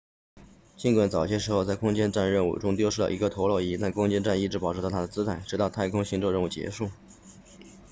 [0.77, 6.89] 尽管早些时候在空间站任务中丢失了一个陀螺仪但空间站一直保持着它的姿态直到太空行走任务结束